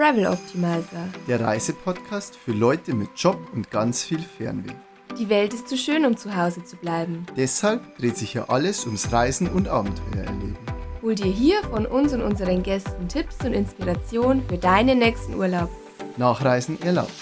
[0.00, 1.10] Travel Optimizer.
[1.28, 4.72] Der Reisepodcast für Leute mit Job und ganz viel Fernweh.
[5.18, 7.26] Die Welt ist zu schön, um zu Hause zu bleiben.
[7.36, 10.56] Deshalb dreht sich hier alles ums Reisen und Abenteuer erleben.
[11.02, 15.68] Hol dir hier von uns und unseren Gästen Tipps und Inspiration für deinen nächsten Urlaub.
[16.16, 17.12] Nachreisen erlaubt.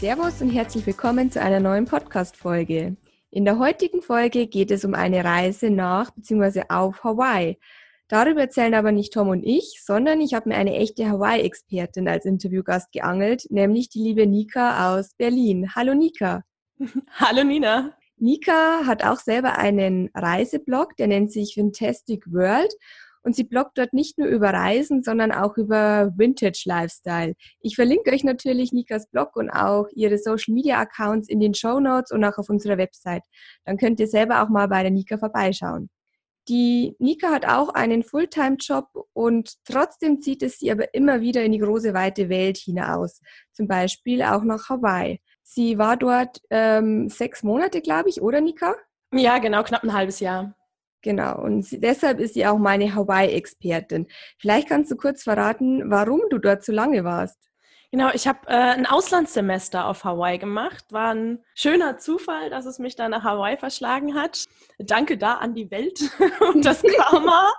[0.00, 2.96] Servus und herzlich willkommen zu einer neuen Podcast-Folge.
[3.30, 6.62] In der heutigen Folge geht es um eine Reise nach bzw.
[6.70, 7.58] auf Hawaii.
[8.08, 12.24] Darüber erzählen aber nicht Tom und ich, sondern ich habe mir eine echte Hawaii-Expertin als
[12.24, 15.74] Interviewgast geangelt, nämlich die liebe Nika aus Berlin.
[15.74, 16.42] Hallo Nika.
[17.16, 17.94] Hallo Nina.
[18.16, 22.72] Nika hat auch selber einen Reiseblog, der nennt sich Fantastic World
[23.22, 27.34] und sie bloggt dort nicht nur über Reisen, sondern auch über Vintage Lifestyle.
[27.60, 31.80] Ich verlinke euch natürlich Nikas Blog und auch ihre Social Media Accounts in den Show
[31.80, 33.24] Notes und auch auf unserer Website.
[33.64, 35.90] Dann könnt ihr selber auch mal bei der Nika vorbeischauen.
[36.48, 41.52] Die Nika hat auch einen Fulltime-Job und trotzdem zieht es sie aber immer wieder in
[41.52, 43.20] die große weite Welt hinaus.
[43.52, 45.20] Zum Beispiel auch nach Hawaii.
[45.42, 48.74] Sie war dort ähm, sechs Monate, glaube ich, oder Nika?
[49.12, 50.54] Ja, genau, knapp ein halbes Jahr.
[51.02, 54.08] Genau, und deshalb ist sie auch meine Hawaii-Expertin.
[54.38, 57.38] Vielleicht kannst du kurz verraten, warum du dort so lange warst.
[57.90, 60.84] Genau, ich habe äh, ein Auslandssemester auf Hawaii gemacht.
[60.90, 64.44] War ein schöner Zufall, dass es mich da nach Hawaii verschlagen hat.
[64.78, 66.10] Danke da an die Welt
[66.52, 67.50] und das Karma.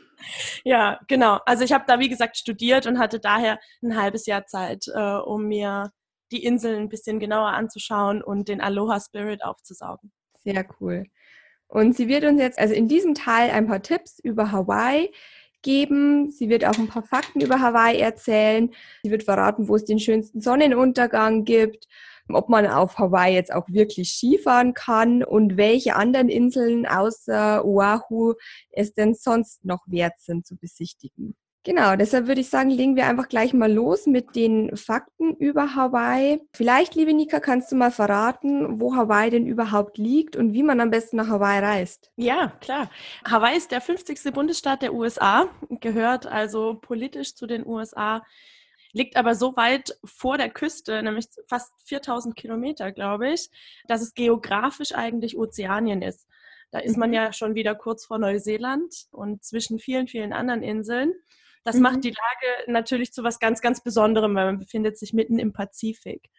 [0.64, 1.40] ja, genau.
[1.44, 5.16] Also ich habe da, wie gesagt, studiert und hatte daher ein halbes Jahr Zeit, äh,
[5.16, 5.90] um mir
[6.32, 10.12] die Inseln ein bisschen genauer anzuschauen und den Aloha Spirit aufzusaugen.
[10.44, 11.04] Sehr cool.
[11.74, 15.10] Und sie wird uns jetzt also in diesem Teil ein paar Tipps über Hawaii
[15.62, 16.30] geben.
[16.30, 18.70] Sie wird auch ein paar Fakten über Hawaii erzählen.
[19.02, 21.88] Sie wird verraten, wo es den schönsten Sonnenuntergang gibt,
[22.28, 28.34] ob man auf Hawaii jetzt auch wirklich Skifahren kann und welche anderen Inseln außer Oahu
[28.70, 31.34] es denn sonst noch wert sind zu besichtigen.
[31.64, 35.74] Genau, deshalb würde ich sagen, legen wir einfach gleich mal los mit den Fakten über
[35.74, 36.42] Hawaii.
[36.52, 40.78] Vielleicht, liebe Nika, kannst du mal verraten, wo Hawaii denn überhaupt liegt und wie man
[40.80, 42.12] am besten nach Hawaii reist?
[42.16, 42.90] Ja, klar.
[43.24, 44.34] Hawaii ist der 50.
[44.34, 45.48] Bundesstaat der USA,
[45.80, 48.22] gehört also politisch zu den USA,
[48.92, 53.48] liegt aber so weit vor der Küste, nämlich fast 4000 Kilometer, glaube ich,
[53.88, 56.28] dass es geografisch eigentlich Ozeanien ist.
[56.72, 57.14] Da ist man mhm.
[57.14, 61.14] ja schon wieder kurz vor Neuseeland und zwischen vielen, vielen anderen Inseln.
[61.64, 61.82] Das mhm.
[61.82, 65.52] macht die Lage natürlich zu was ganz, ganz Besonderem, weil man befindet sich mitten im
[65.52, 66.30] Pazifik.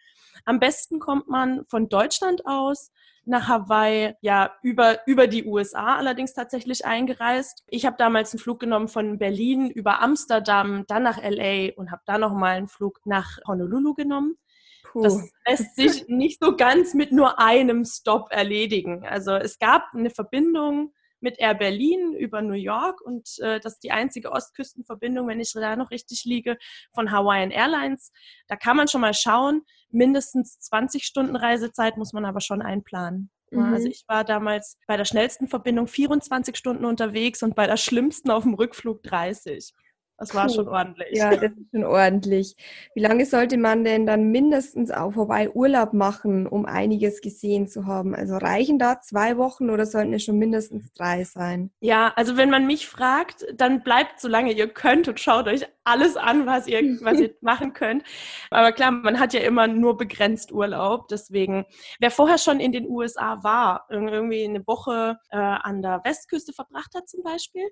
[0.44, 2.92] Am besten kommt man von Deutschland aus
[3.24, 7.64] nach Hawaii, ja, über, über die USA allerdings tatsächlich eingereist.
[7.66, 12.02] Ich habe damals einen Flug genommen von Berlin über Amsterdam, dann nach LA und habe
[12.06, 14.36] dann nochmal einen Flug nach Honolulu genommen.
[14.84, 15.02] Puh.
[15.02, 19.04] Das lässt sich nicht so ganz mit nur einem Stop erledigen.
[19.04, 20.92] Also es gab eine Verbindung
[21.26, 25.52] mit Air Berlin über New York und äh, das ist die einzige Ostküstenverbindung, wenn ich
[25.52, 26.56] da noch richtig liege,
[26.94, 28.12] von Hawaiian Airlines.
[28.46, 29.62] Da kann man schon mal schauen.
[29.90, 33.30] Mindestens 20 Stunden Reisezeit muss man aber schon einplanen.
[33.50, 33.74] Mhm.
[33.74, 38.30] Also ich war damals bei der schnellsten Verbindung 24 Stunden unterwegs und bei der schlimmsten
[38.30, 39.74] auf dem Rückflug 30.
[40.18, 40.54] Das war Puh.
[40.54, 41.18] schon ordentlich.
[41.18, 42.56] Ja, das ist schon ordentlich.
[42.94, 47.86] Wie lange sollte man denn dann mindestens auf vorbei Urlaub machen, um einiges gesehen zu
[47.86, 48.14] haben?
[48.14, 51.70] Also reichen da zwei Wochen oder sollten es schon mindestens drei sein?
[51.80, 55.66] Ja, also wenn man mich fragt, dann bleibt so lange ihr könnt und schaut euch
[55.84, 58.02] alles an, was ihr, was ihr machen könnt.
[58.50, 61.08] Aber klar, man hat ja immer nur begrenzt Urlaub.
[61.08, 61.66] Deswegen,
[62.00, 66.94] wer vorher schon in den USA war, irgendwie eine Woche äh, an der Westküste verbracht
[66.94, 67.68] hat zum Beispiel,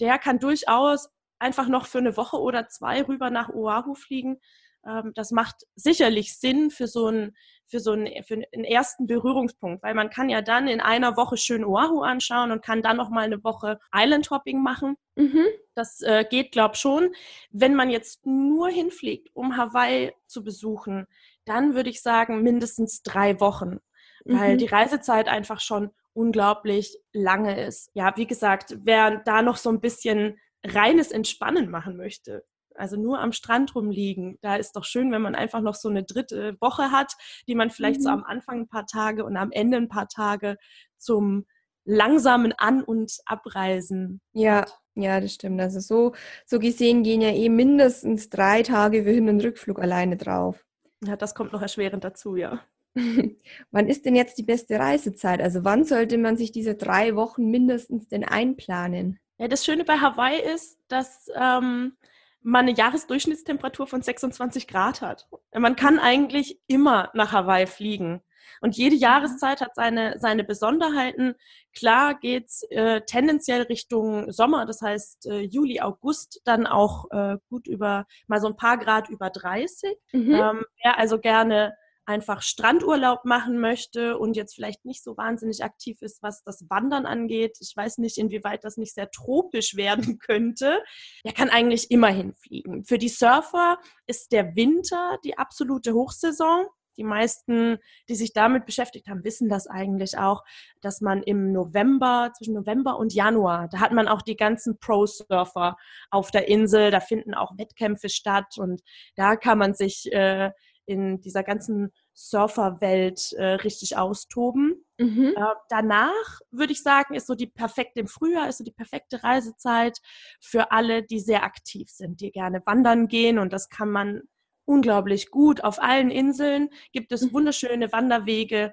[0.00, 1.08] der kann durchaus
[1.38, 4.40] einfach noch für eine Woche oder zwei rüber nach Oahu fliegen.
[4.86, 7.36] Ähm, das macht sicherlich Sinn für so einen,
[7.66, 11.36] für so einen, für einen ersten Berührungspunkt, weil man kann ja dann in einer Woche
[11.36, 14.96] schön Oahu anschauen und kann dann noch mal eine Woche Island Hopping machen.
[15.16, 15.46] Mhm.
[15.74, 17.14] Das äh, geht, glaube ich, schon.
[17.50, 21.06] Wenn man jetzt nur hinfliegt, um Hawaii zu besuchen,
[21.44, 23.78] dann würde ich sagen mindestens drei Wochen,
[24.24, 24.58] weil mhm.
[24.58, 27.90] die Reisezeit einfach schon unglaublich lange ist.
[27.94, 32.44] Ja, wie gesagt, wer da noch so ein bisschen reines Entspannen machen möchte,
[32.74, 36.04] also nur am Strand rumliegen, da ist doch schön, wenn man einfach noch so eine
[36.04, 37.12] dritte Woche hat,
[37.46, 38.04] die man vielleicht mhm.
[38.04, 40.56] so am Anfang ein paar Tage und am Ende ein paar Tage
[40.96, 41.46] zum
[41.84, 44.20] langsamen An- und Abreisen.
[44.32, 44.80] Ja, hat.
[44.94, 45.60] ja, das stimmt.
[45.60, 46.14] Also so,
[46.46, 50.64] so gesehen gehen ja eh mindestens drei Tage für Hin- und Rückflug alleine drauf.
[51.04, 52.60] Ja, das kommt noch erschwerend dazu, ja.
[53.70, 55.40] wann ist denn jetzt die beste Reisezeit?
[55.42, 59.18] Also wann sollte man sich diese drei Wochen mindestens denn einplanen?
[59.38, 61.96] Ja, das Schöne bei Hawaii ist, dass ähm,
[62.42, 65.26] man eine Jahresdurchschnittstemperatur von 26 Grad hat.
[65.52, 68.22] Man kann eigentlich immer nach Hawaii fliegen.
[68.60, 71.34] Und jede Jahreszeit hat seine, seine Besonderheiten.
[71.76, 77.66] Klar geht's äh, tendenziell Richtung Sommer, das heißt äh, Juli, August, dann auch äh, gut
[77.66, 79.96] über mal so ein paar Grad über 30.
[80.12, 80.34] Mhm.
[80.34, 81.74] Ähm, wer also gerne
[82.06, 87.06] einfach Strandurlaub machen möchte und jetzt vielleicht nicht so wahnsinnig aktiv ist, was das Wandern
[87.06, 90.82] angeht, ich weiß nicht, inwieweit das nicht sehr tropisch werden könnte,
[91.24, 92.84] der kann eigentlich immer hinfliegen.
[92.84, 96.66] Für die Surfer ist der Winter die absolute Hochsaison.
[96.96, 97.78] Die meisten,
[98.08, 100.44] die sich damit beschäftigt haben, wissen das eigentlich auch,
[100.80, 105.76] dass man im November, zwischen November und Januar, da hat man auch die ganzen Pro-Surfer
[106.10, 108.80] auf der Insel, da finden auch Wettkämpfe statt und
[109.16, 110.52] da kann man sich äh,
[110.86, 114.84] in dieser ganzen Surferwelt äh, richtig austoben.
[114.98, 115.34] Mhm.
[115.36, 119.22] Äh, danach würde ich sagen, ist so die perfekte im Frühjahr, ist so die perfekte
[119.22, 119.98] Reisezeit
[120.40, 124.22] für alle, die sehr aktiv sind, die gerne wandern gehen und das kann man
[124.64, 125.62] unglaublich gut.
[125.62, 127.32] Auf allen Inseln gibt es mhm.
[127.32, 128.72] wunderschöne Wanderwege,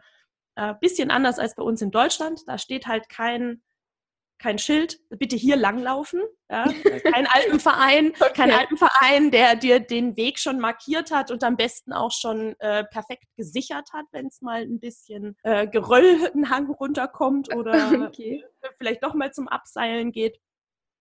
[0.55, 2.41] äh, bisschen anders als bei uns in Deutschland.
[2.47, 3.61] Da steht halt kein
[4.41, 6.21] kein Schild, bitte hier langlaufen.
[6.49, 6.63] Ja?
[7.13, 8.31] Kein Alpenverein, okay.
[8.33, 12.83] kein Alpenverein, der dir den Weg schon markiert hat und am besten auch schon äh,
[12.83, 18.43] perfekt gesichert hat, wenn es mal ein bisschen äh, Geröll einen Hang runterkommt oder okay.
[18.77, 20.39] vielleicht doch mal zum Abseilen geht.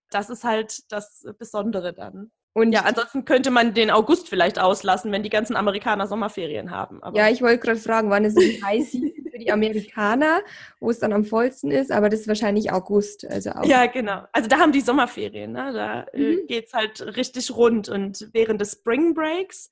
[0.09, 2.31] Das ist halt das Besondere dann.
[2.53, 7.01] Und ja, ansonsten könnte man den August vielleicht auslassen, wenn die ganzen Amerikaner Sommerferien haben.
[7.01, 8.93] Aber ja, ich wollte gerade fragen, wann ist es heiß
[9.41, 10.41] die Amerikaner,
[10.79, 13.29] wo es dann am vollsten ist, aber das ist wahrscheinlich August.
[13.29, 13.69] Also August.
[13.69, 14.23] Ja, genau.
[14.31, 15.73] Also da haben die Sommerferien, ne?
[15.73, 16.47] da äh, mhm.
[16.47, 17.89] geht es halt richtig rund.
[17.89, 19.69] Und während des Spring Breaks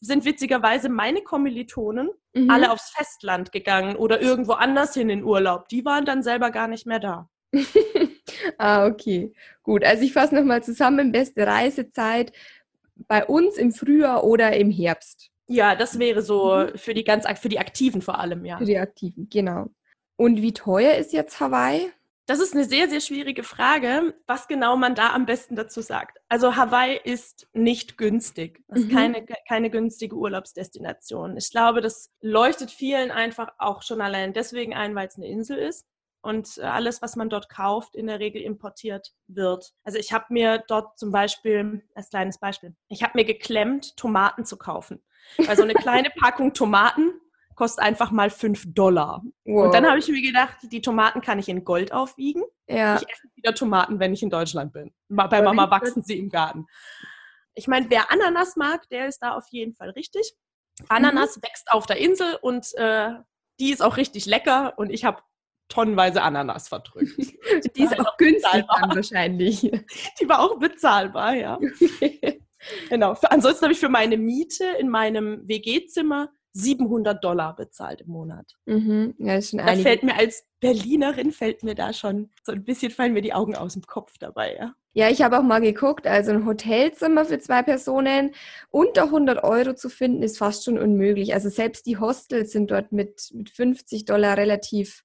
[0.00, 2.50] sind witzigerweise meine Kommilitonen mhm.
[2.50, 5.68] alle aufs Festland gegangen oder irgendwo anders hin in Urlaub.
[5.68, 7.28] Die waren dann selber gar nicht mehr da.
[8.58, 9.32] ah, okay.
[9.62, 11.12] Gut, also ich fasse nochmal zusammen.
[11.12, 12.32] Beste Reisezeit
[13.08, 15.30] bei uns im Frühjahr oder im Herbst.
[15.46, 16.78] Ja, das wäre so mhm.
[16.78, 18.58] für die ganz für die Aktiven vor allem, ja.
[18.58, 19.68] Für die Aktiven, genau.
[20.16, 21.92] Und wie teuer ist jetzt Hawaii?
[22.26, 26.18] Das ist eine sehr, sehr schwierige Frage, was genau man da am besten dazu sagt.
[26.28, 28.64] Also Hawaii ist nicht günstig.
[28.66, 28.94] Das ist mhm.
[28.94, 31.36] keine, keine günstige Urlaubsdestination.
[31.36, 35.58] Ich glaube, das leuchtet vielen einfach auch schon allein deswegen ein, weil es eine Insel
[35.58, 35.86] ist
[36.20, 39.72] und alles, was man dort kauft, in der Regel importiert wird.
[39.84, 44.44] Also ich habe mir dort zum Beispiel, als kleines Beispiel, ich habe mir geklemmt, Tomaten
[44.44, 45.00] zu kaufen.
[45.38, 47.12] Weil so eine kleine Packung Tomaten
[47.54, 49.22] kostet einfach mal 5 Dollar.
[49.44, 49.66] Wow.
[49.66, 52.42] Und dann habe ich mir gedacht, die Tomaten kann ich in Gold aufwiegen.
[52.68, 52.96] Ja.
[52.96, 54.92] Ich esse wieder Tomaten, wenn ich in Deutschland bin.
[55.08, 56.66] Bei Mama wachsen sie im Garten.
[57.54, 60.34] Ich meine, wer Ananas mag, der ist da auf jeden Fall richtig.
[60.88, 61.42] Ananas mhm.
[61.42, 63.12] wächst auf der Insel und äh,
[63.58, 65.22] die ist auch richtig lecker und ich habe
[65.68, 67.16] tonnenweise Ananas verdrückt.
[67.76, 69.62] Die ist auch günstig dann wahrscheinlich.
[70.20, 71.58] Die war auch bezahlbar, ja.
[72.88, 73.16] genau.
[73.22, 78.54] Ansonsten habe ich für meine Miete in meinem WG-Zimmer 700 Dollar bezahlt im Monat.
[78.64, 79.14] Mhm.
[79.18, 82.90] Ja, ist schon da fällt mir als Berlinerin fällt mir da schon so ein bisschen
[82.90, 84.74] fallen mir die Augen aus dem Kopf dabei, ja.
[84.94, 88.34] Ja, ich habe auch mal geguckt, also ein Hotelzimmer für zwei Personen
[88.70, 91.34] unter 100 Euro zu finden, ist fast schon unmöglich.
[91.34, 95.04] Also selbst die Hostels sind dort mit, mit 50 Dollar relativ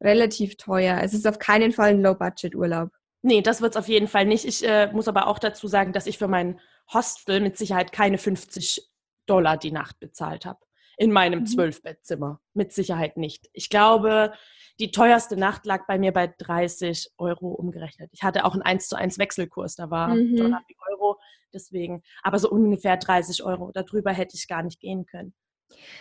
[0.00, 1.00] relativ teuer.
[1.02, 2.90] Es ist auf keinen Fall ein Low-Budget-Urlaub.
[3.22, 4.44] Nee, das wird es auf jeden Fall nicht.
[4.44, 6.60] Ich äh, muss aber auch dazu sagen, dass ich für mein
[6.92, 8.88] Hostel mit Sicherheit keine 50
[9.26, 10.60] Dollar die Nacht bezahlt habe.
[10.96, 11.46] In meinem mhm.
[11.46, 12.40] Zwölfbettzimmer.
[12.54, 13.48] Mit Sicherheit nicht.
[13.52, 14.32] Ich glaube,
[14.80, 18.10] die teuerste Nacht lag bei mir bei 30 Euro umgerechnet.
[18.12, 20.36] Ich hatte auch einen 1 zu 1 Wechselkurs, da war mhm.
[20.36, 21.18] Dollar wie Euro.
[21.52, 23.70] Deswegen, aber so ungefähr 30 Euro.
[23.72, 25.34] Darüber hätte ich gar nicht gehen können.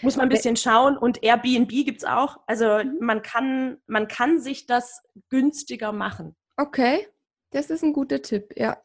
[0.01, 2.37] Muss man ein bisschen schauen und Airbnb gibt es auch.
[2.47, 2.97] Also mhm.
[2.99, 6.35] man kann, man kann sich das günstiger machen.
[6.57, 7.07] Okay,
[7.51, 8.77] das ist ein guter Tipp, ja.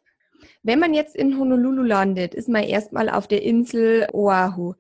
[0.63, 4.75] Wenn man jetzt in Honolulu landet, ist man erstmal auf der Insel Oahu.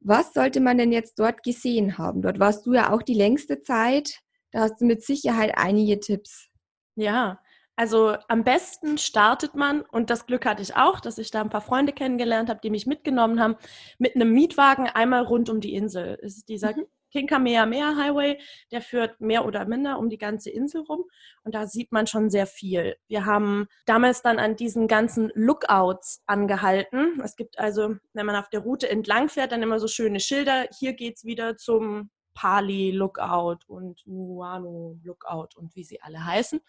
[0.00, 2.22] Was sollte man denn jetzt dort gesehen haben?
[2.22, 4.20] Dort warst du ja auch die längste Zeit.
[4.50, 6.48] Da hast du mit Sicherheit einige Tipps.
[6.94, 7.40] Ja,
[7.76, 11.50] also am besten startet man, und das Glück hatte ich auch, dass ich da ein
[11.50, 13.56] paar Freunde kennengelernt habe, die mich mitgenommen haben,
[13.98, 16.18] mit einem Mietwagen einmal rund um die Insel.
[16.22, 16.84] Es ist dieser mhm.
[17.14, 18.40] Kinkamehameha Highway,
[18.72, 21.04] der führt mehr oder minder um die ganze Insel rum
[21.44, 22.96] und da sieht man schon sehr viel.
[23.06, 27.20] Wir haben damals dann an diesen ganzen Lookouts angehalten.
[27.22, 30.66] Es gibt also, wenn man auf der Route entlang fährt, dann immer so schöne Schilder.
[30.76, 36.60] Hier geht es wieder zum Pali Lookout und Nuano Lookout und wie sie alle heißen.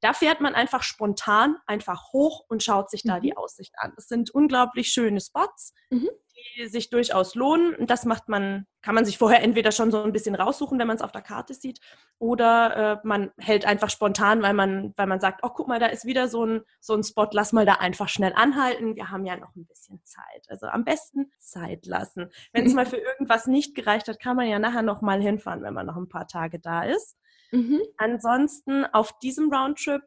[0.00, 3.22] Da fährt man einfach spontan einfach hoch und schaut sich da mhm.
[3.22, 3.94] die Aussicht an.
[3.96, 5.74] Es sind unglaublich schöne Spots.
[5.90, 6.10] Mhm.
[6.56, 7.86] Die sich durchaus lohnen.
[7.86, 10.96] Das macht man, kann man sich vorher entweder schon so ein bisschen raussuchen, wenn man
[10.96, 11.80] es auf der Karte sieht,
[12.18, 15.86] oder äh, man hält einfach spontan, weil man, weil man sagt, oh, guck mal, da
[15.86, 18.96] ist wieder so ein, so ein Spot, lass mal da einfach schnell anhalten.
[18.96, 20.46] Wir haben ja noch ein bisschen Zeit.
[20.48, 22.30] Also am besten Zeit lassen.
[22.52, 25.62] Wenn es mal für irgendwas nicht gereicht hat, kann man ja nachher noch mal hinfahren,
[25.62, 27.16] wenn man noch ein paar Tage da ist.
[27.52, 27.80] Mhm.
[27.96, 30.02] Ansonsten auf diesem Roundtrip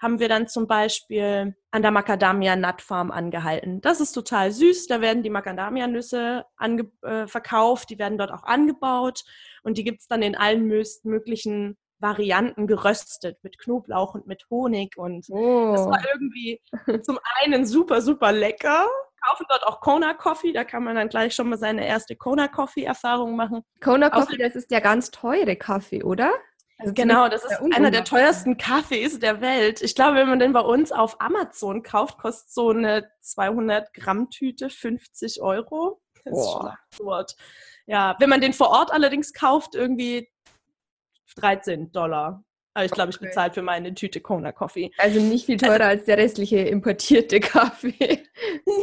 [0.00, 3.80] haben wir dann zum Beispiel an der Macadamia Nut Farm angehalten.
[3.80, 4.86] Das ist total süß.
[4.86, 9.24] Da werden die Macadamia-Nüsse äh, verkauft, die werden dort auch angebaut
[9.62, 14.96] und die gibt es dann in allen möglichen Varianten geröstet mit Knoblauch und mit Honig.
[14.96, 15.72] Und oh.
[15.72, 16.60] das war irgendwie
[17.02, 18.86] zum einen super, super lecker.
[19.26, 22.46] Kaufen dort auch Kona Coffee, da kann man dann gleich schon mal seine erste Kona
[22.46, 23.62] Coffee-Erfahrung machen.
[23.82, 26.30] Kona Coffee, das ist der ganz teure Kaffee, oder?
[26.78, 29.80] Also genau, das ist einer der teuersten Kaffees der Welt.
[29.80, 34.28] Ich glaube, wenn man den bei uns auf Amazon kauft, kostet so eine 200 Gramm
[34.30, 36.00] Tüte 50 Euro.
[36.24, 36.40] Das Boah.
[36.40, 37.36] ist schon absurd.
[37.86, 40.28] Ja, wenn man den vor Ort allerdings kauft, irgendwie
[41.36, 42.44] 13 Dollar.
[42.74, 44.90] Aber ich glaube, ich bezahle für meine Tüte Kona Coffee.
[44.98, 48.22] Also nicht viel teurer also, als der restliche importierte Kaffee.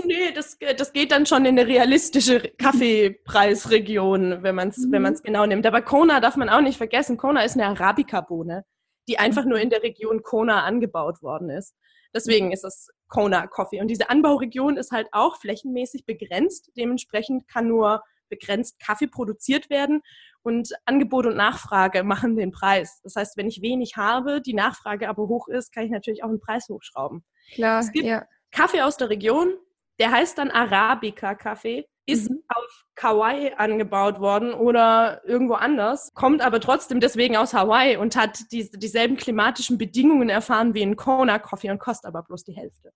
[0.06, 4.92] Nee, das, das geht dann schon in eine realistische Kaffeepreisregion, wenn man es mhm.
[4.92, 5.66] wenn genau nimmt.
[5.66, 7.18] Aber Kona darf man auch nicht vergessen.
[7.18, 8.64] Kona ist eine Arabica-Bohne,
[9.08, 11.76] die einfach nur in der Region Kona angebaut worden ist.
[12.14, 12.52] Deswegen mhm.
[12.54, 13.82] ist es Kona Coffee.
[13.82, 16.72] Und diese Anbauregion ist halt auch flächenmäßig begrenzt.
[16.78, 20.02] Dementsprechend kann nur begrenzt Kaffee produziert werden
[20.42, 23.00] und Angebot und Nachfrage machen den Preis.
[23.04, 26.30] Das heißt, wenn ich wenig habe, die Nachfrage aber hoch ist, kann ich natürlich auch
[26.30, 27.24] den Preis hochschrauben.
[27.54, 28.26] Klar, es gibt ja.
[28.52, 29.54] Kaffee aus der Region,
[30.00, 32.44] der heißt dann Arabica-Kaffee, ist mhm.
[32.48, 38.52] auf Hawaii angebaut worden oder irgendwo anders, kommt aber trotzdem deswegen aus Hawaii und hat
[38.52, 42.92] die, dieselben klimatischen Bedingungen erfahren wie ein Kona-Coffee und kostet aber bloß die Hälfte.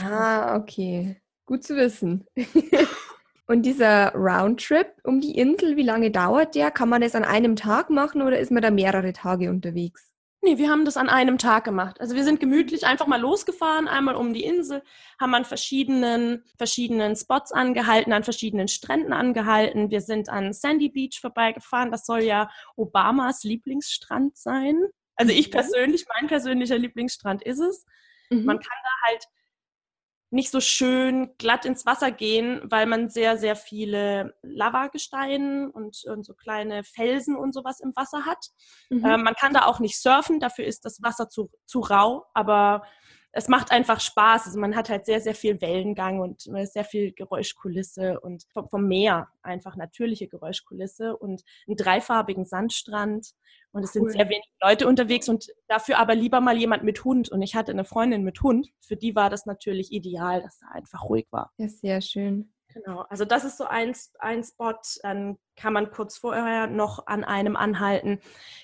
[0.00, 1.20] Ah, okay.
[1.46, 2.26] Gut zu wissen.
[3.46, 6.70] Und dieser Roundtrip um die Insel, wie lange dauert der?
[6.70, 10.10] Kann man das an einem Tag machen oder ist man da mehrere Tage unterwegs?
[10.44, 12.00] Nee, wir haben das an einem Tag gemacht.
[12.02, 14.82] Also wir sind gemütlich einfach mal losgefahren, einmal um die Insel,
[15.18, 19.90] haben an verschiedenen, verschiedenen Spots angehalten, an verschiedenen Stränden angehalten.
[19.90, 21.90] Wir sind an Sandy Beach vorbeigefahren.
[21.90, 24.82] Das soll ja Obamas Lieblingsstrand sein.
[25.16, 25.52] Also ich mhm.
[25.52, 27.86] persönlich, mein persönlicher Lieblingsstrand ist es.
[28.28, 28.44] Mhm.
[28.44, 29.24] Man kann da halt
[30.30, 36.24] nicht so schön glatt ins Wasser gehen, weil man sehr, sehr viele Lavagesteine und, und
[36.24, 38.46] so kleine Felsen und sowas im Wasser hat.
[38.90, 39.04] Mhm.
[39.04, 42.82] Äh, man kann da auch nicht surfen, dafür ist das Wasser zu, zu rau, aber
[43.36, 44.46] es macht einfach Spaß.
[44.46, 48.86] Also man hat halt sehr, sehr viel Wellengang und sehr viel Geräuschkulisse und vom, vom
[48.86, 53.32] Meer einfach natürliche Geräuschkulisse und einen dreifarbigen Sandstrand.
[53.72, 54.02] Und es cool.
[54.02, 57.28] sind sehr wenige Leute unterwegs und dafür aber lieber mal jemand mit Hund.
[57.28, 58.68] Und ich hatte eine Freundin mit Hund.
[58.80, 61.52] Für die war das natürlich ideal, dass da einfach ruhig war.
[61.58, 62.52] Ja, sehr schön.
[62.68, 64.74] Genau, also das ist so ein, ein Spot.
[65.02, 68.20] Dann kann man kurz vorher noch an einem anhalten.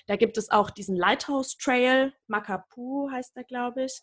[0.07, 4.01] Da gibt es auch diesen Lighthouse Trail, Makapu heißt der, glaube ich.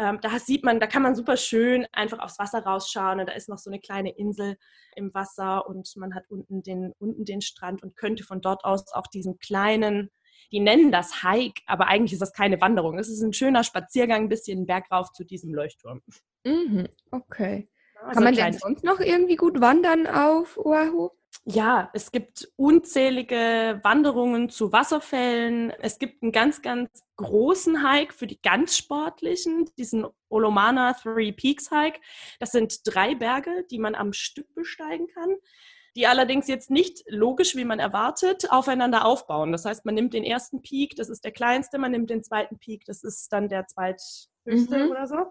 [0.00, 3.34] Ähm, da sieht man, da kann man super schön einfach aufs Wasser rausschauen und da
[3.34, 4.56] ist noch so eine kleine Insel
[4.96, 8.94] im Wasser und man hat unten den, unten den Strand und könnte von dort aus
[8.94, 10.10] auch diesen kleinen,
[10.52, 12.98] die nennen das Hike, aber eigentlich ist das keine Wanderung.
[12.98, 16.00] Es ist ein schöner Spaziergang, ein bisschen bergauf zu diesem Leuchtturm.
[16.44, 17.68] Mhm, okay.
[18.02, 21.10] Also kann man denn sonst noch irgendwie gut wandern auf Oahu?
[21.44, 25.70] ja, es gibt unzählige Wanderungen zu Wasserfällen.
[25.80, 31.70] Es gibt einen ganz, ganz großen Hike für die ganz Sportlichen, diesen Olomana Three Peaks
[31.70, 32.00] Hike.
[32.38, 35.36] Das sind drei Berge, die man am Stück besteigen kann,
[35.96, 39.50] die allerdings jetzt nicht logisch, wie man erwartet, aufeinander aufbauen.
[39.50, 42.58] Das heißt, man nimmt den ersten Peak, das ist der kleinste, man nimmt den zweiten
[42.58, 44.90] Peak, das ist dann der zweithöchste mhm.
[44.90, 45.30] oder so.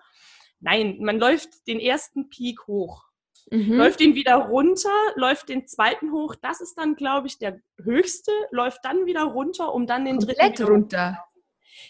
[0.60, 3.10] Nein, man läuft den ersten Peak hoch
[3.52, 3.74] mhm.
[3.74, 6.36] läuft ihn wieder runter, läuft den zweiten hoch.
[6.36, 10.60] Das ist dann, glaube ich, der höchste, läuft dann wieder runter, um dann den Komplett
[10.60, 11.26] dritten runter.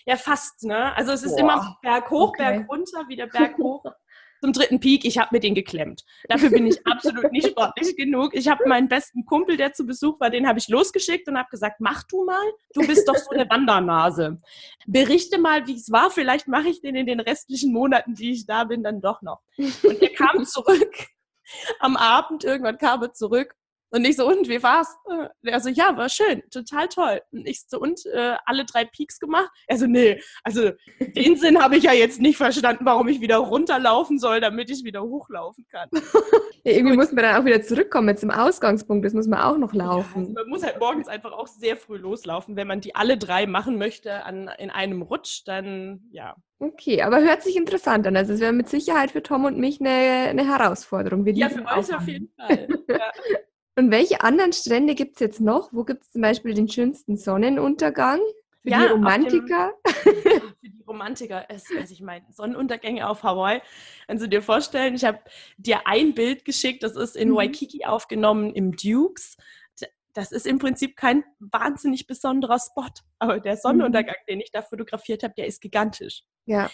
[0.06, 0.96] Ja, fast, ne?
[0.96, 1.40] Also es ist Boah.
[1.40, 2.44] immer Berg hoch, okay.
[2.44, 3.84] Berg runter, wieder Berg hoch.
[4.42, 6.06] Zum dritten Peak, ich habe mir den geklemmt.
[6.28, 8.34] Dafür bin ich absolut nicht sportlich genug.
[8.34, 11.50] Ich habe meinen besten Kumpel, der zu Besuch war, den habe ich losgeschickt und habe
[11.50, 14.42] gesagt, mach du mal, du bist doch so eine Wandernase.
[14.88, 18.46] Berichte mal, wie es war, vielleicht mache ich den in den restlichen Monaten, die ich
[18.46, 19.42] da bin, dann doch noch.
[19.58, 21.10] Und er kam zurück
[21.80, 23.56] am Abend irgendwann kam er zurück
[23.92, 24.96] und ich so, und wie war's?
[25.44, 27.22] Er so, ja, war schön, total toll.
[27.32, 29.50] Und ich so, und äh, alle drei Peaks gemacht?
[29.68, 33.38] Er so, nee, also den Sinn habe ich ja jetzt nicht verstanden, warum ich wieder
[33.38, 35.90] runterlaufen soll, damit ich wieder hochlaufen kann.
[36.64, 39.06] irgendwie muss man dann auch wieder zurückkommen zum Ausgangspunkt.
[39.06, 40.14] Das muss man auch noch laufen.
[40.14, 42.56] Ja, also man muss halt morgens einfach auch sehr früh loslaufen.
[42.56, 46.36] Wenn man die alle drei machen möchte an, in einem Rutsch, dann ja.
[46.60, 48.18] Okay, aber hört sich interessant an.
[48.18, 51.26] Also es wäre mit Sicherheit für Tom und mich eine, eine Herausforderung.
[51.26, 52.68] Wir ja, für euch auf jeden Fall.
[52.88, 53.12] Ja.
[53.80, 55.72] Und welche anderen Strände gibt es jetzt noch?
[55.72, 58.20] Wo gibt es zum Beispiel den schönsten Sonnenuntergang?
[58.62, 59.72] Für ja, die Romantiker?
[59.86, 59.94] Dem,
[60.60, 61.46] für die Romantiker.
[61.48, 63.62] Es, also ich meine, Sonnenuntergänge auf Hawaii.
[64.06, 65.20] Kannst du dir vorstellen, ich habe
[65.56, 67.36] dir ein Bild geschickt, das ist in mhm.
[67.36, 69.38] Waikiki aufgenommen im Dukes.
[70.12, 72.84] Das ist im Prinzip kein wahnsinnig besonderer Spot.
[73.20, 74.30] Aber der Sonnenuntergang, mhm.
[74.30, 76.24] den ich da fotografiert habe, der ist gigantisch.
[76.44, 76.70] Ja.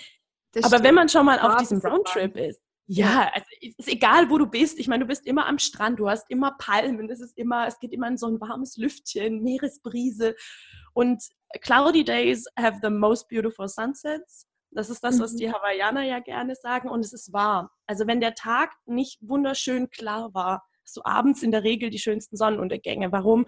[0.56, 0.84] Aber stimmt.
[0.84, 4.78] wenn man schon mal auf diesem Roundtrip ist, ja, also ist egal, wo du bist.
[4.80, 7.80] Ich meine, du bist immer am Strand, du hast immer Palmen, es ist immer, es
[7.80, 10.36] geht immer in so ein warmes Lüftchen, Meeresbrise.
[10.94, 11.24] Und
[11.62, 14.48] cloudy days have the most beautiful sunsets.
[14.72, 15.38] Das ist das, was mhm.
[15.38, 16.90] die Hawaiianer ja gerne sagen.
[16.90, 17.72] Und es ist wahr.
[17.88, 22.00] Also wenn der Tag nicht wunderschön klar war, hast du abends in der Regel die
[22.00, 23.12] schönsten Sonnenuntergänge.
[23.12, 23.46] Warum?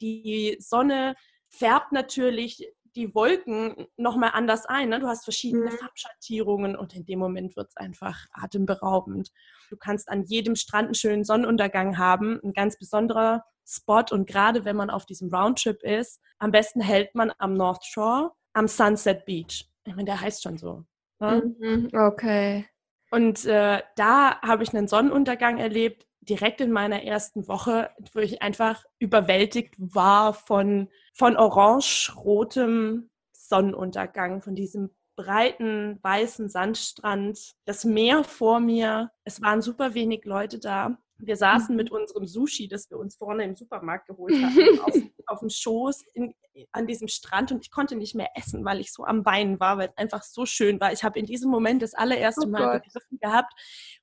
[0.00, 1.14] Die Sonne
[1.50, 2.66] färbt natürlich
[2.98, 4.88] die Wolken nochmal anders ein.
[4.88, 4.98] Ne?
[4.98, 5.78] Du hast verschiedene mhm.
[5.78, 9.30] Farbschattierungen und in dem Moment wird es einfach atemberaubend.
[9.70, 14.04] Du kannst an jedem Strand einen schönen Sonnenuntergang haben, ein ganz besonderer Spot.
[14.10, 18.32] Und gerade wenn man auf diesem Roundtrip ist, am besten hält man am North Shore,
[18.52, 19.70] am Sunset Beach.
[19.84, 20.84] Ich meine, der heißt schon so.
[21.20, 21.54] Ne?
[21.60, 21.90] Mhm.
[21.94, 22.66] Okay.
[23.12, 28.42] Und äh, da habe ich einen Sonnenuntergang erlebt, direkt in meiner ersten Woche, wo ich
[28.42, 38.60] einfach überwältigt war von, von orange-rotem Sonnenuntergang, von diesem breiten weißen Sandstrand, das Meer vor
[38.60, 39.10] mir.
[39.24, 40.96] Es waren super wenig Leute da.
[41.20, 41.98] Wir saßen mit mhm.
[41.98, 44.94] unserem Sushi, das wir uns vorne im Supermarkt geholt haben, auf,
[45.26, 46.32] auf dem Schoß in,
[46.70, 49.78] an diesem Strand und ich konnte nicht mehr essen, weil ich so am Weinen war,
[49.78, 50.92] weil es einfach so schön war.
[50.92, 53.52] Ich habe in diesem Moment das allererste oh Mal begriffen gehabt,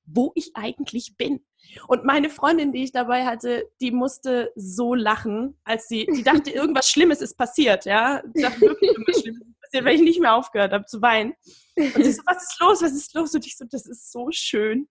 [0.04, 1.44] wo ich eigentlich bin.
[1.88, 6.50] Und meine Freundin, die ich dabei hatte, die musste so lachen, als sie, die dachte,
[6.50, 8.22] irgendwas Schlimmes ist passiert, ja.
[8.34, 11.34] Die dachte wirklich, irgendwas Schlimmes ist passiert, weil ich nicht mehr aufgehört habe zu weinen.
[11.76, 13.34] Und sie so, was ist los, was ist los?
[13.34, 14.88] Und ich so, das ist so schön.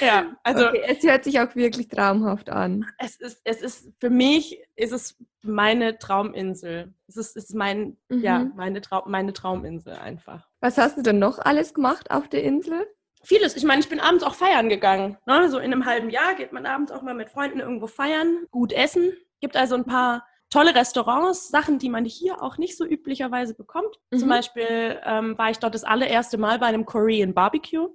[0.00, 2.86] Ja, also okay, es hört sich auch wirklich traumhaft an.
[2.98, 6.94] Es ist, es ist für mich ist es meine Trauminsel.
[7.06, 8.20] Es ist, ist mein, mhm.
[8.20, 10.48] ja, meine, Traum, meine Trauminsel einfach.
[10.60, 12.86] Was hast du denn noch alles gemacht auf der Insel?
[13.24, 13.56] Vieles.
[13.56, 15.16] Ich meine, ich bin abends auch feiern gegangen.
[15.26, 15.48] Ne?
[15.50, 18.72] So in einem halben Jahr geht man abends auch mal mit Freunden irgendwo feiern, gut
[18.72, 19.12] essen.
[19.40, 23.98] Gibt also ein paar tolle Restaurants, Sachen, die man hier auch nicht so üblicherweise bekommt.
[24.10, 24.18] Mhm.
[24.18, 27.88] Zum Beispiel ähm, war ich dort das allererste Mal bei einem Korean Barbecue.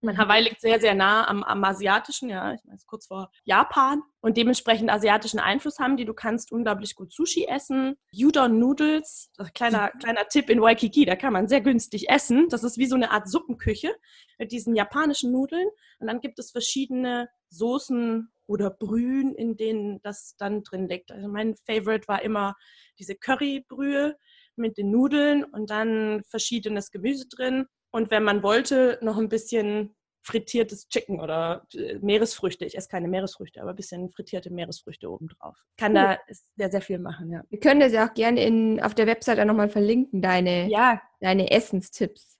[0.00, 0.16] Mein.
[0.16, 4.36] Hawaii liegt sehr, sehr nah am, am asiatischen, ja, ich meine, kurz vor Japan und
[4.36, 6.04] dementsprechend asiatischen Einfluss haben die.
[6.04, 7.96] Du kannst unglaublich gut Sushi essen.
[8.12, 9.98] Udon Noodles, kleiner, mhm.
[9.98, 12.48] kleiner Tipp in Waikiki, da kann man sehr günstig essen.
[12.48, 13.92] Das ist wie so eine Art Suppenküche
[14.38, 15.68] mit diesen japanischen Nudeln.
[15.98, 21.10] Und dann gibt es verschiedene Soßen oder Brühen, in denen das dann drin liegt.
[21.10, 22.54] Also mein Favorite war immer
[22.98, 24.16] diese Currybrühe
[24.56, 27.66] mit den Nudeln und dann verschiedenes Gemüse drin
[27.98, 32.64] und wenn man wollte, noch ein bisschen frittiertes Chicken oder äh, Meeresfrüchte.
[32.64, 35.56] Ich esse keine Meeresfrüchte, aber ein bisschen frittierte Meeresfrüchte obendrauf.
[35.76, 36.16] Kann cool.
[36.28, 37.42] da sehr, sehr viel machen, ja.
[37.48, 41.02] Wir können das ja auch gerne in, auf der Website auch nochmal verlinken, deine, ja.
[41.20, 42.38] deine Essenstipps.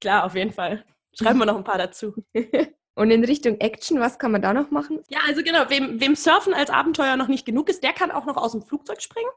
[0.00, 0.84] Klar, auf jeden Fall.
[1.12, 2.14] Schreiben wir noch ein paar dazu.
[2.94, 5.00] Und in Richtung Action, was kann man da noch machen?
[5.08, 8.26] Ja, also genau, wem, wem Surfen als Abenteuer noch nicht genug ist, der kann auch
[8.26, 9.30] noch aus dem Flugzeug springen.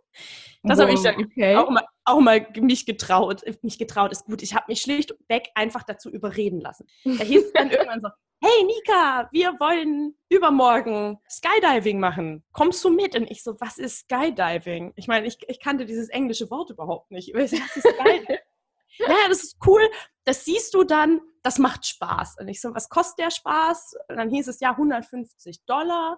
[0.64, 1.56] Das wow, habe ich dann okay.
[1.56, 3.44] auch, mal, auch mal mich getraut.
[3.62, 4.42] Nicht getraut ist gut.
[4.42, 6.88] Ich habe mich schlichtweg einfach dazu überreden lassen.
[7.04, 8.10] Da hieß es dann irgendwann so,
[8.42, 12.44] hey Nika, wir wollen übermorgen Skydiving machen.
[12.52, 13.16] Kommst du mit?
[13.16, 14.94] Und ich so, was ist Skydiving?
[14.96, 17.34] Ich meine, ich, ich kannte dieses englische Wort überhaupt nicht.
[17.34, 18.38] Was ist Skydiving?
[18.98, 19.82] ja, das ist cool,
[20.26, 22.38] das siehst du dann, das macht Spaß.
[22.40, 23.96] Und ich so, was kostet der Spaß?
[24.10, 26.18] Und dann hieß es ja 150 Dollar.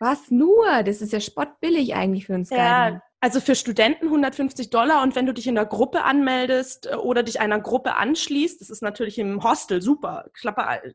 [0.00, 0.82] Was nur?
[0.82, 2.50] Das ist ja spottbillig eigentlich für uns.
[2.50, 6.96] Ja, also für Studenten 150 Dollar und wenn du dich in der Gruppe anmeldest äh,
[6.96, 10.26] oder dich einer Gruppe anschließt, das ist natürlich im Hostel super.
[10.34, 10.92] Klappe,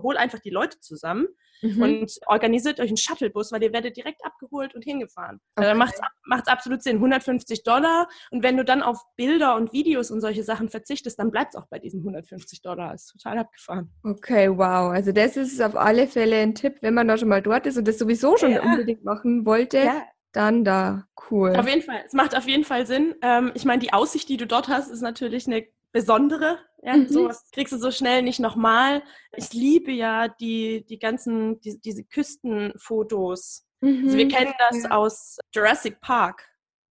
[0.00, 1.26] hol einfach die Leute zusammen
[1.60, 1.82] mhm.
[1.82, 5.38] und organisiert euch einen Shuttlebus, weil ihr werdet direkt abgeholt und hingefahren.
[5.54, 5.66] Okay.
[5.66, 6.96] Dann macht es absolut Sinn.
[6.96, 11.30] 150 Dollar und wenn du dann auf Bilder und Videos und solche Sachen verzichtest, dann
[11.30, 12.94] bleibt es auch bei diesen 150 Dollar.
[12.94, 13.92] Ist total abgefahren.
[14.02, 14.92] Okay, wow.
[14.92, 17.76] Also das ist auf alle Fälle ein Tipp, wenn man da schon mal dort ist
[17.76, 18.62] und das sowieso schon ja.
[18.62, 19.76] unbedingt machen wollte.
[19.76, 20.06] Ja.
[20.36, 21.56] Dann da, cool.
[21.56, 23.14] Auf jeden Fall, es macht auf jeden Fall Sinn.
[23.22, 26.58] Ähm, ich meine, die Aussicht, die du dort hast, ist natürlich eine besondere.
[26.82, 27.08] Ja, mhm.
[27.08, 29.02] sowas kriegst du so schnell nicht nochmal.
[29.34, 33.66] Ich liebe ja die, die ganzen, die, diese Küstenfotos.
[33.80, 34.02] Mhm.
[34.04, 34.90] Also wir kennen das ja.
[34.90, 36.46] aus Jurassic Park.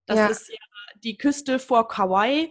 [0.06, 0.26] Das ja.
[0.26, 0.56] ist ja
[1.04, 2.50] die Küste vor Kauai.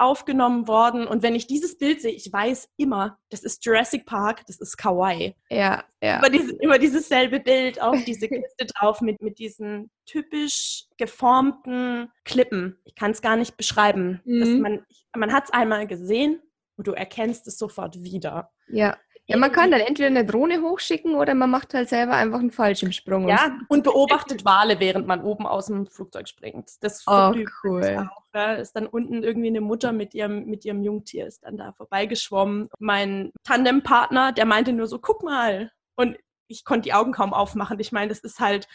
[0.00, 1.06] Aufgenommen worden.
[1.06, 4.76] Und wenn ich dieses Bild sehe, ich weiß immer, das ist Jurassic Park, das ist
[4.76, 5.36] Kauai.
[5.50, 6.18] Ja, ja.
[6.18, 12.10] Immer, diese, immer dieses selbe Bild auf diese Kiste drauf mit, mit diesen typisch geformten
[12.24, 12.78] Klippen.
[12.84, 14.20] Ich kann es gar nicht beschreiben.
[14.24, 14.60] Mhm.
[14.60, 16.40] man man hat es einmal gesehen
[16.76, 18.52] und du erkennst es sofort wieder.
[18.68, 18.96] Ja.
[19.28, 22.52] Ja, man kann dann entweder eine Drohne hochschicken oder man macht halt selber einfach einen
[22.52, 23.28] Fallschirmsprung.
[23.28, 26.70] Ja, und beobachtet Wale, während man oben aus dem Flugzeug springt.
[26.80, 27.32] Das oh,
[27.64, 28.08] cool.
[28.08, 28.54] Auch, ja.
[28.54, 32.68] Ist dann unten irgendwie eine Mutter mit ihrem, mit ihrem Jungtier, ist dann da vorbeigeschwommen.
[32.78, 35.72] Mein Tandempartner, der meinte nur so, guck mal.
[35.96, 37.80] Und ich konnte die Augen kaum aufmachen.
[37.80, 38.68] Ich meine, das ist halt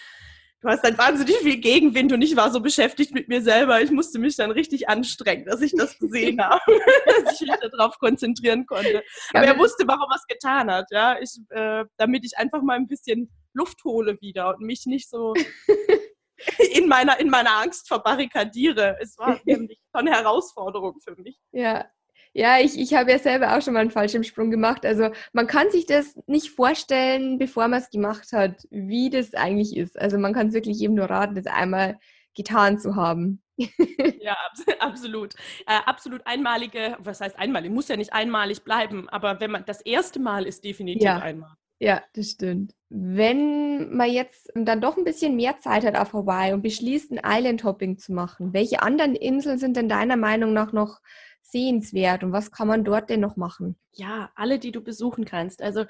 [0.62, 3.82] du hast dann wahnsinnig viel Gegenwind und ich war so beschäftigt mit mir selber.
[3.82, 6.62] Ich musste mich dann richtig anstrengen, dass ich das gesehen habe,
[7.24, 9.04] dass ich mich darauf konzentrieren konnte.
[9.34, 12.76] Aber er wusste, warum er es getan hat, ja, ich, äh, damit ich einfach mal
[12.76, 15.34] ein bisschen Luft hole wieder und mich nicht so
[16.74, 18.97] in meiner, in meiner Angst verbarrikadiere.
[19.02, 21.38] Es war nämlich schon eine Herausforderung für mich.
[21.52, 21.89] Ja,
[22.34, 24.86] ja, ich, ich habe ja selber auch schon mal einen Fallschirmsprung gemacht.
[24.86, 29.76] Also man kann sich das nicht vorstellen, bevor man es gemacht hat, wie das eigentlich
[29.76, 30.00] ist.
[30.00, 32.00] Also man kann es wirklich jedem nur raten, das einmal
[32.36, 33.41] getan zu haben.
[34.22, 34.38] ja,
[34.80, 35.36] absolut.
[35.67, 37.72] Äh, absolut einmalige, was heißt einmalig?
[37.72, 41.20] Muss ja nicht einmalig bleiben, aber wenn man das erste Mal ist definitiv ja.
[41.20, 41.52] einmal.
[41.80, 42.76] Ja, das stimmt.
[42.89, 47.22] Wenn man jetzt dann doch ein bisschen mehr Zeit hat auf Hawaii und beschließt, ein
[47.26, 51.00] Island-Hopping zu machen, welche anderen Inseln sind denn deiner Meinung nach noch
[51.51, 53.75] sehenswert und was kann man dort denn noch machen?
[53.93, 55.61] Ja, alle, die du besuchen kannst.
[55.61, 55.85] Also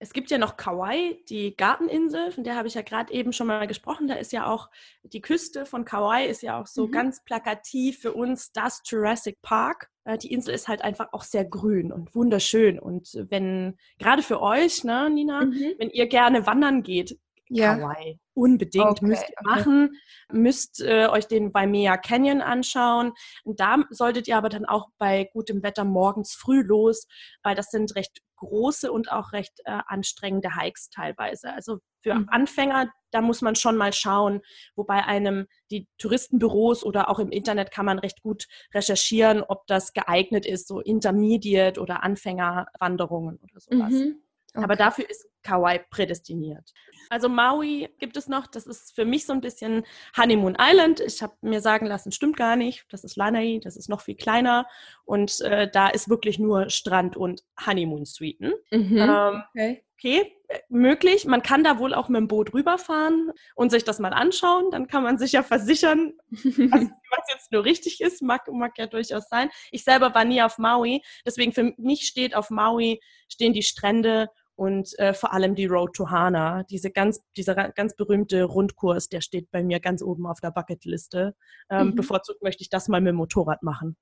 [0.00, 3.48] es gibt ja noch Kauai, die Garteninsel, von der habe ich ja gerade eben schon
[3.48, 4.06] mal gesprochen.
[4.06, 4.70] Da ist ja auch
[5.02, 6.92] die Küste von Kauai ist ja auch so mhm.
[6.92, 9.90] ganz plakativ für uns das Jurassic Park.
[10.04, 12.78] Äh, die Insel ist halt einfach auch sehr grün und wunderschön.
[12.78, 15.74] Und wenn, gerade für euch, ne, Nina, mhm.
[15.78, 17.18] wenn ihr gerne wandern geht,
[17.48, 17.76] ja.
[17.76, 18.18] Kauai.
[18.34, 19.44] Unbedingt okay, müsst ihr okay.
[19.44, 19.90] machen,
[20.32, 23.12] müsst äh, euch den bei Mea Canyon anschauen.
[23.44, 27.08] Und da solltet ihr aber dann auch bei gutem Wetter morgens früh los,
[27.42, 31.52] weil das sind recht große und auch recht äh, anstrengende Hikes teilweise.
[31.52, 32.28] Also für mhm.
[32.28, 34.40] Anfänger, da muss man schon mal schauen,
[34.76, 39.92] wobei einem die Touristenbüros oder auch im Internet kann man recht gut recherchieren, ob das
[39.92, 43.92] geeignet ist, so Intermediate oder Anfängerwanderungen oder sowas.
[43.92, 44.22] Mhm.
[44.54, 44.64] Okay.
[44.64, 46.72] Aber dafür ist Kauai prädestiniert.
[47.08, 49.84] Also Maui gibt es noch, das ist für mich so ein bisschen
[50.14, 51.00] Honeymoon Island.
[51.00, 52.84] Ich habe mir sagen lassen, stimmt gar nicht.
[52.90, 54.66] Das ist Lanai, das ist noch viel kleiner
[55.06, 58.52] und äh, da ist wirklich nur Strand und Honeymoon Suiten.
[58.70, 58.98] Mhm.
[58.98, 59.84] Ähm, okay.
[59.94, 60.36] okay,
[60.68, 61.24] möglich.
[61.24, 64.70] Man kann da wohl auch mit dem Boot rüberfahren und sich das mal anschauen.
[64.70, 68.20] Dann kann man sich ja versichern, was, was jetzt nur richtig ist.
[68.20, 69.48] Mag, mag ja durchaus sein.
[69.70, 74.28] Ich selber war nie auf Maui, deswegen für mich steht auf Maui stehen die Strände
[74.58, 79.20] und äh, vor allem die Road to Hana, diese ganz, dieser ganz berühmte Rundkurs, der
[79.20, 81.36] steht bei mir ganz oben auf der Bucketliste.
[81.70, 81.94] Ähm, mhm.
[81.94, 83.96] Bevorzugt möchte ich das mal mit dem Motorrad machen.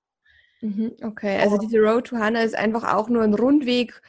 [0.62, 4.00] Mhm, okay, also diese Road to Hana ist einfach auch nur ein Rundweg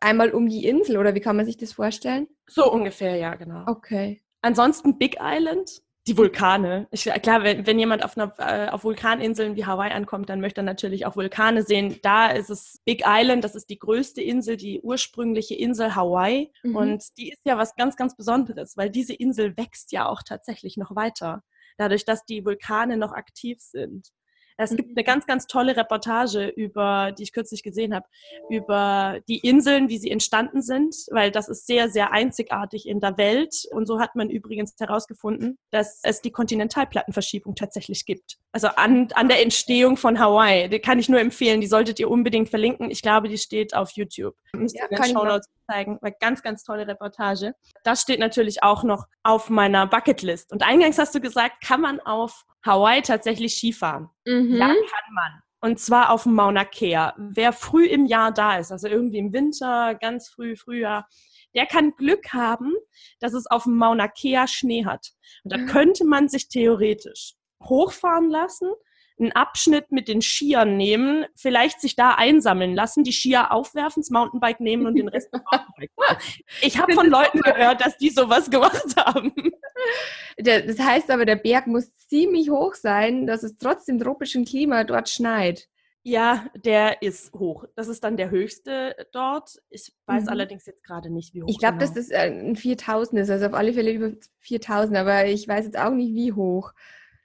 [0.00, 2.28] einmal um die Insel oder wie kann man sich das vorstellen?
[2.46, 3.64] So ungefähr, ja, genau.
[3.66, 4.22] Okay.
[4.42, 6.86] Ansonsten Big Island die Vulkane.
[6.92, 10.60] Ich, klar, wenn, wenn jemand auf, einer, äh, auf Vulkaninseln wie Hawaii ankommt, dann möchte
[10.60, 11.98] er natürlich auch Vulkane sehen.
[12.02, 16.52] Da ist es Big Island, das ist die größte Insel, die ursprüngliche Insel Hawaii.
[16.62, 16.76] Mhm.
[16.76, 20.76] Und die ist ja was ganz, ganz Besonderes, weil diese Insel wächst ja auch tatsächlich
[20.76, 21.42] noch weiter.
[21.76, 24.08] Dadurch, dass die Vulkane noch aktiv sind.
[24.58, 28.06] Es gibt eine ganz, ganz tolle Reportage über, die ich kürzlich gesehen habe,
[28.48, 33.18] über die Inseln, wie sie entstanden sind, weil das ist sehr, sehr einzigartig in der
[33.18, 33.54] Welt.
[33.72, 38.38] Und so hat man übrigens herausgefunden, dass es die Kontinentalplattenverschiebung tatsächlich gibt.
[38.52, 40.68] Also an, an der Entstehung von Hawaii.
[40.70, 41.60] Die kann ich nur empfehlen.
[41.60, 42.90] Die solltet ihr unbedingt verlinken.
[42.90, 44.34] Ich glaube, die steht auf YouTube.
[44.54, 45.98] Müsst ja, ihr in den Show Notes zeigen.
[46.00, 47.54] Weil ganz, ganz tolle Reportage.
[47.84, 50.52] Das steht natürlich auch noch auf meiner Bucketlist.
[50.52, 54.08] Und eingangs hast du gesagt, kann man auf Hawaii tatsächlich Skifahren.
[54.26, 54.56] Mhm.
[54.56, 55.42] Ja, kann man.
[55.60, 57.14] Und zwar auf dem Mauna Kea.
[57.16, 61.08] Wer früh im Jahr da ist, also irgendwie im Winter, ganz früh, Frühjahr,
[61.54, 62.74] der kann Glück haben,
[63.20, 65.08] dass es auf dem Mauna Kea Schnee hat.
[65.42, 65.66] Und da mhm.
[65.66, 68.70] könnte man sich theoretisch hochfahren lassen,
[69.18, 74.10] einen Abschnitt mit den Skiern nehmen, vielleicht sich da einsammeln lassen, die Skier aufwerfen, das
[74.10, 75.30] Mountainbike nehmen und den Rest.
[76.62, 79.32] Ich habe von Leuten gehört, dass die sowas gemacht haben.
[80.38, 84.84] Das heißt aber, der Berg muss ziemlich hoch sein, dass es trotz dem tropischen Klima
[84.84, 85.68] dort schneit.
[86.08, 87.64] Ja, der ist hoch.
[87.74, 89.60] Das ist dann der höchste dort.
[89.70, 90.28] Ich weiß mhm.
[90.28, 91.48] allerdings jetzt gerade nicht, wie hoch.
[91.48, 91.92] Ich glaube, genau.
[91.92, 95.64] dass das äh, ein 4000 ist, also auf alle Fälle über 4000, aber ich weiß
[95.64, 96.72] jetzt auch nicht, wie hoch.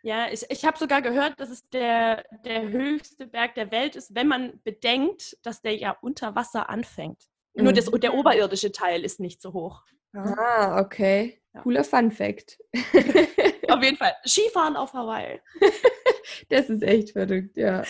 [0.03, 4.15] Ja, ich, ich habe sogar gehört, dass es der, der höchste Berg der Welt ist,
[4.15, 7.27] wenn man bedenkt, dass der ja unter Wasser anfängt.
[7.53, 7.65] Mhm.
[7.65, 9.83] Nur das, der oberirdische Teil ist nicht so hoch.
[10.13, 10.23] Ja.
[10.23, 11.41] Ah, okay.
[11.53, 11.61] Ja.
[11.61, 12.57] Cooler Fun Fact.
[13.69, 14.13] auf jeden Fall.
[14.25, 15.39] Skifahren auf Hawaii.
[16.49, 17.83] das ist echt verrückt, ja.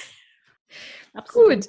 [1.13, 1.49] Absolut.
[1.49, 1.67] Gut.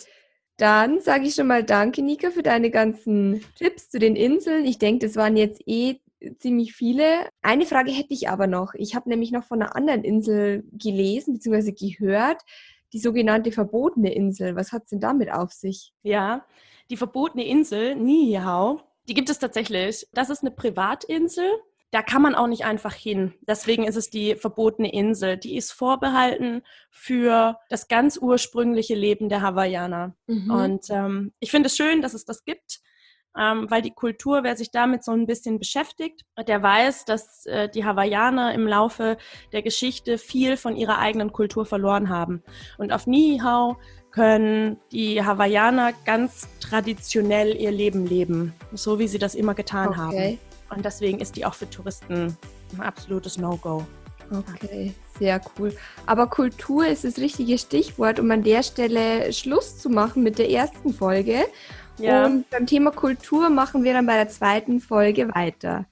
[0.57, 4.65] Dann sage ich schon mal Danke, Nika, für deine ganzen Tipps zu den Inseln.
[4.65, 6.01] Ich denke, das waren jetzt eh
[6.39, 7.29] ziemlich viele.
[7.43, 8.75] Eine Frage hätte ich aber noch.
[8.75, 11.73] Ich habe nämlich noch von einer anderen Insel gelesen bzw.
[11.73, 12.43] gehört,
[12.93, 14.57] die sogenannte verbotene Insel.
[14.57, 15.93] Was hat es denn damit auf sich?
[16.03, 16.45] Ja,
[16.91, 20.07] die verbotene Insel, Nihau, die gibt es tatsächlich.
[20.13, 21.51] Das ist eine Privatinsel
[21.93, 23.35] da kann man auch nicht einfach hin.
[23.43, 25.37] Deswegen ist es die verbotene Insel.
[25.37, 30.17] Die ist vorbehalten für das ganz ursprüngliche Leben der Hawaiianer.
[30.27, 30.51] Mhm.
[30.51, 32.81] Und ähm, ich finde es schön, dass es das gibt,
[33.39, 37.69] ähm, weil die Kultur, wer sich damit so ein bisschen beschäftigt, der weiß, dass äh,
[37.69, 39.17] die Hawaiianer im Laufe
[39.53, 42.43] der Geschichte viel von ihrer eigenen Kultur verloren haben.
[42.79, 43.77] Und auf Nihau
[44.11, 49.99] können die Hawaiianer ganz traditionell ihr Leben leben, so wie sie das immer getan okay.
[49.99, 50.39] haben.
[50.77, 52.37] Und deswegen ist die auch für Touristen
[52.75, 53.85] ein absolutes No-Go.
[54.31, 55.77] Okay, sehr cool.
[56.07, 60.51] Aber Kultur ist das richtige Stichwort, um an der Stelle Schluss zu machen mit der
[60.51, 61.45] ersten Folge.
[61.99, 62.27] Ja.
[62.27, 65.87] Und beim Thema Kultur machen wir dann bei der zweiten Folge weiter.